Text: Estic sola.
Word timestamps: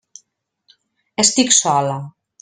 Estic 1.23 1.53
sola. 1.59 1.99